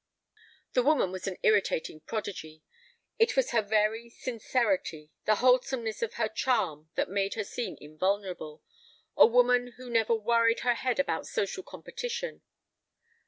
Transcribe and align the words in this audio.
The 0.73 0.81
woman 0.81 1.11
was 1.11 1.27
an 1.27 1.37
irritating 1.43 1.99
prodigy. 1.99 2.63
It 3.19 3.35
was 3.35 3.51
her 3.51 3.61
very 3.61 4.09
sincerity, 4.09 5.11
the 5.25 5.35
wholesomeness 5.35 6.01
of 6.01 6.15
her 6.15 6.27
charm, 6.27 6.89
that 6.95 7.07
made 7.07 7.35
her 7.35 7.43
seem 7.43 7.77
invulnerable, 7.79 8.63
a 9.15 9.27
woman 9.27 9.73
who 9.77 9.91
never 9.91 10.15
worried 10.15 10.61
her 10.61 10.73
head 10.73 10.99
about 10.99 11.27
social 11.27 11.61
competition. 11.61 12.41